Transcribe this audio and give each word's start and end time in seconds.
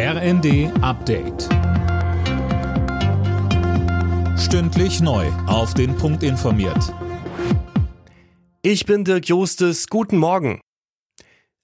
RND 0.00 0.70
Update. 0.80 1.48
Stündlich 4.38 5.00
neu. 5.00 5.26
Auf 5.48 5.74
den 5.74 5.96
Punkt 5.96 6.22
informiert. 6.22 6.94
Ich 8.62 8.86
bin 8.86 9.02
Dirk 9.02 9.26
Jostes. 9.26 9.88
Guten 9.88 10.18
Morgen. 10.18 10.60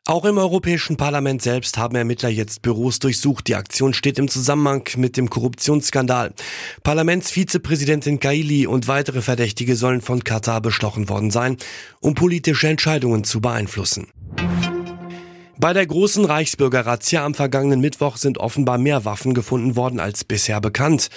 Auch 0.05 0.25
im 0.25 0.37
Europäischen 0.37 0.97
Parlament 0.97 1.43
selbst 1.43 1.79
haben 1.79 1.95
Ermittler 1.95 2.29
jetzt 2.29 2.63
Büros 2.63 2.99
durchsucht. 2.99 3.47
Die 3.47 3.55
Aktion 3.55 3.95
steht 3.95 4.19
im 4.19 4.27
Zusammenhang 4.27 4.83
mit 4.97 5.17
dem 5.17 5.31
Korruptionsskandal. 5.31 6.35
Parlamentsvizepräsidentin 6.83 8.19
Kaili 8.19 8.67
und 8.67 8.89
weitere 8.89 9.23
Verdächtige 9.23 9.77
sollen 9.77 10.01
von 10.01 10.25
Katar 10.25 10.61
bestochen 10.61 11.09
worden 11.09 11.31
sein, 11.31 11.57
um 12.01 12.17
politische 12.17 12.67
Entscheidungen 12.67 13.23
zu 13.23 13.41
beeinflussen. 13.41 14.09
Bei 15.59 15.73
der 15.73 15.87
großen 15.87 16.25
Reichsbürger-Razzia 16.25 17.25
am 17.25 17.35
vergangenen 17.35 17.81
Mittwoch 17.81 18.17
sind 18.17 18.39
offenbar 18.39 18.77
mehr 18.77 19.05
Waffen 19.05 19.35
gefunden 19.35 19.77
worden 19.77 20.01
als 20.01 20.25
bisher 20.25 20.61
bekannt. 20.61 21.11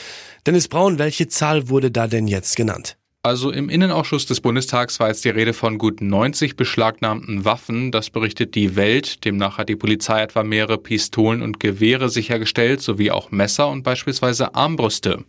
Dennis 0.46 0.68
Braun, 0.68 1.00
welche 1.00 1.28
Zahl 1.28 1.70
wurde 1.70 1.90
da 1.90 2.08
denn 2.08 2.28
jetzt 2.28 2.56
genannt? 2.56 2.98
Also 3.24 3.52
im 3.52 3.68
Innenausschuss 3.68 4.26
des 4.28 4.40
Bundestags 4.40 5.00
war 5.00 5.10
jetzt 5.10 5.26
die 5.26 5.30
Rede 5.30 5.54
von 5.54 5.80
gut 5.80 6.02
90 6.02 6.56
beschlagnahmten 6.56 7.46
Waffen. 7.46 7.92
Das 7.92 8.10
berichtet 8.12 8.54
die 8.54 8.76
Welt. 8.76 9.26
Demnach 9.26 9.58
hat 9.58 9.70
die 9.70 9.76
Polizei 9.76 10.22
etwa 10.22 10.44
mehrere 10.44 10.78
Pistolen 10.78 11.42
und 11.42 11.60
Gewehre 11.60 12.08
sichergestellt, 12.08 12.82
sowie 12.82 13.12
auch 13.12 13.32
Messer 13.32 13.68
und 13.68 13.84
beispielsweise 13.84 14.56
Armbrüste. 14.56 15.26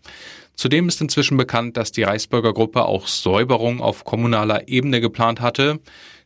Zudem 0.54 0.88
ist 0.88 1.00
inzwischen 1.00 1.36
bekannt, 1.36 1.76
dass 1.76 1.92
die 1.92 2.02
Reichsbürgergruppe 2.02 2.84
auch 2.84 3.06
Säuberung 3.06 3.80
auf 3.80 4.04
kommunaler 4.04 4.68
Ebene 4.68 5.00
geplant 5.00 5.40
hatte. 5.40 5.80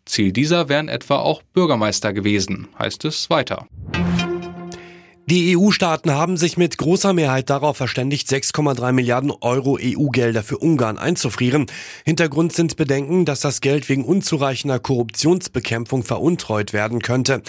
Ziel 0.05 0.33
dieser 0.33 0.69
wären 0.69 0.89
etwa 0.89 1.17
auch 1.17 1.43
Bürgermeister 1.43 2.13
gewesen, 2.13 2.69
heißt 2.79 3.05
es 3.05 3.31
weiter. 3.31 3.67
Die 5.27 5.57
EU-Staaten 5.57 6.11
haben 6.11 6.37
sich 6.37 6.57
mit 6.59 6.77
großer 6.77 7.13
Mehrheit 7.13 7.49
darauf 7.49 7.77
verständigt, 7.77 8.29
6,3 8.29 8.93
Milliarden 8.93 9.31
Euro 9.41 9.79
EU-Gelder 9.81 10.43
für 10.43 10.59
Ungarn 10.59 10.99
einzufrieren. 10.99 11.67
Hintergrund 12.05 12.53
sind 12.53 12.77
Bedenken, 12.77 13.25
dass 13.25 13.41
das 13.41 13.61
Geld 13.61 13.89
wegen 13.89 14.05
unzureichender 14.05 14.81
Korruptionsbekämpfung 14.81 16.03
veruntreut 16.03 16.73
werden 16.73 17.01
könnte. 17.01 17.43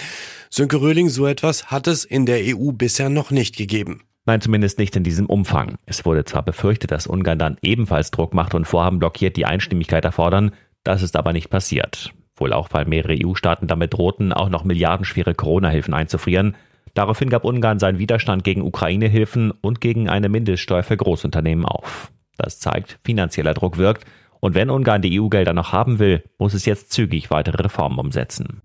Sönke 0.50 0.80
Röhling, 0.80 1.08
so 1.08 1.26
etwas 1.26 1.66
hat 1.66 1.88
es 1.88 2.04
in 2.04 2.26
der 2.26 2.56
EU 2.56 2.70
bisher 2.70 3.10
noch 3.10 3.32
nicht 3.32 3.56
gegeben. 3.56 4.02
Nein, 4.24 4.40
zumindest 4.40 4.78
nicht 4.78 4.96
in 4.96 5.02
diesem 5.02 5.26
Umfang. 5.26 5.74
Es 5.84 6.06
wurde 6.06 6.24
zwar 6.24 6.42
befürchtet, 6.42 6.92
dass 6.92 7.06
Ungarn 7.08 7.38
dann 7.38 7.58
ebenfalls 7.60 8.12
Druck 8.12 8.32
macht 8.32 8.54
und 8.54 8.66
Vorhaben 8.66 9.00
blockiert, 9.00 9.36
die 9.36 9.44
Einstimmigkeit 9.44 10.04
erfordern, 10.04 10.52
das 10.84 11.02
ist 11.02 11.16
aber 11.16 11.32
nicht 11.32 11.50
passiert. 11.50 12.14
Wohl 12.36 12.52
auch, 12.52 12.68
weil 12.72 12.84
mehrere 12.84 13.16
EU-Staaten 13.20 13.66
damit 13.66 13.94
drohten, 13.94 14.32
auch 14.32 14.48
noch 14.48 14.64
milliardenschwere 14.64 15.34
Corona-Hilfen 15.34 15.94
einzufrieren. 15.94 16.56
Daraufhin 16.94 17.28
gab 17.28 17.44
Ungarn 17.44 17.78
seinen 17.78 17.98
Widerstand 17.98 18.44
gegen 18.44 18.62
Ukraine-Hilfen 18.62 19.50
und 19.50 19.80
gegen 19.80 20.08
eine 20.08 20.28
Mindeststeuer 20.28 20.82
für 20.82 20.96
Großunternehmen 20.96 21.64
auf. 21.64 22.10
Das 22.36 22.58
zeigt, 22.58 22.98
finanzieller 23.04 23.54
Druck 23.54 23.78
wirkt. 23.78 24.04
Und 24.40 24.54
wenn 24.54 24.70
Ungarn 24.70 25.02
die 25.02 25.20
EU-Gelder 25.20 25.54
noch 25.54 25.72
haben 25.72 25.98
will, 25.98 26.22
muss 26.38 26.54
es 26.54 26.66
jetzt 26.66 26.92
zügig 26.92 27.30
weitere 27.30 27.62
Reformen 27.62 27.98
umsetzen. 27.98 28.60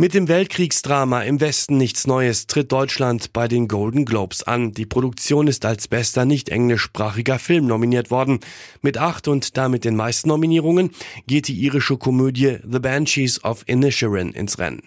Mit 0.00 0.14
dem 0.14 0.28
Weltkriegsdrama 0.28 1.22
im 1.22 1.40
Westen 1.40 1.76
nichts 1.76 2.06
Neues 2.06 2.46
tritt 2.46 2.70
Deutschland 2.70 3.32
bei 3.32 3.48
den 3.48 3.66
Golden 3.66 4.04
Globes 4.04 4.44
an. 4.44 4.70
Die 4.70 4.86
Produktion 4.86 5.48
ist 5.48 5.64
als 5.64 5.88
bester 5.88 6.24
nicht 6.24 6.50
englischsprachiger 6.50 7.40
Film 7.40 7.66
nominiert 7.66 8.12
worden. 8.12 8.38
Mit 8.80 8.96
acht 8.96 9.26
und 9.26 9.56
damit 9.56 9.84
den 9.84 9.96
meisten 9.96 10.28
Nominierungen 10.28 10.92
geht 11.26 11.48
die 11.48 11.58
irische 11.58 11.96
Komödie 11.96 12.58
The 12.62 12.78
Banshees 12.78 13.42
of 13.42 13.64
Inisherin 13.66 14.30
ins 14.30 14.60
Rennen. 14.60 14.82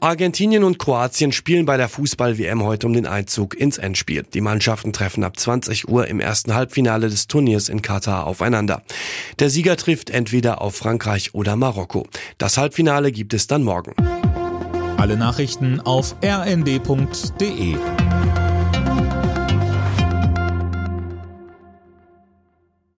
Argentinien 0.00 0.62
und 0.62 0.78
Kroatien 0.78 1.32
spielen 1.32 1.66
bei 1.66 1.76
der 1.76 1.88
Fußball-WM 1.88 2.62
heute 2.62 2.86
um 2.86 2.92
den 2.92 3.06
Einzug 3.06 3.56
ins 3.56 3.78
Endspiel. 3.78 4.24
Die 4.32 4.40
Mannschaften 4.40 4.92
treffen 4.92 5.24
ab 5.24 5.38
20 5.38 5.88
Uhr 5.88 6.06
im 6.06 6.20
ersten 6.20 6.54
Halbfinale 6.54 7.08
des 7.08 7.26
Turniers 7.26 7.68
in 7.68 7.82
Katar 7.82 8.26
aufeinander. 8.26 8.82
Der 9.40 9.50
Sieger 9.50 9.76
trifft 9.76 10.10
entweder 10.10 10.62
auf 10.62 10.76
Frankreich 10.76 11.34
oder 11.34 11.56
Marokko. 11.56 12.06
Das 12.38 12.58
Halbfinale 12.58 13.10
gibt 13.10 13.34
es 13.34 13.48
dann 13.48 13.64
morgen. 13.64 13.94
Alle 14.96 15.16
Nachrichten 15.16 15.80
auf 15.80 16.14
rnd.de 16.24 17.76